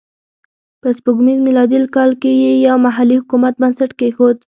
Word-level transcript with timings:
په 0.81 0.89
سپوږمیز 0.97 1.39
میلادي 1.47 1.77
کال 1.95 2.11
کې 2.21 2.31
یې 2.43 2.51
یو 2.67 2.77
محلي 2.85 3.15
حکومت 3.21 3.53
بنسټ 3.61 3.91
کېښود. 3.99 4.37